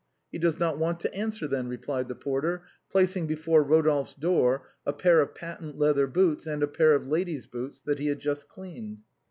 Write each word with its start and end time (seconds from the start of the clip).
"He 0.31 0.39
does 0.39 0.57
not 0.57 0.79
want 0.79 0.99
to 1.01 1.13
answer 1.13 1.47
then," 1.47 1.67
replied 1.67 2.07
the 2.07 2.15
porter, 2.15 2.63
placing 2.89 3.27
before 3.27 3.61
Rodolphe's 3.61 4.15
door 4.15 4.67
a 4.83 4.93
pair 4.93 5.21
of 5.21 5.35
patent 5.35 5.77
leather 5.77 6.07
boots 6.07 6.47
and 6.47 6.63
a 6.63 6.67
pair 6.67 6.95
of 6.95 7.07
lady's 7.07 7.45
boots 7.45 7.83
that 7.83 7.99
he 7.99 8.07
had 8.07 8.17
just 8.17 8.47
cleaned. 8.49 9.03